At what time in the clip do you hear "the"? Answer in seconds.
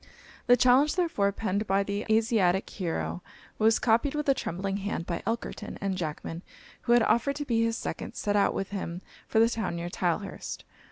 0.47-0.57, 1.83-2.07, 9.37-9.47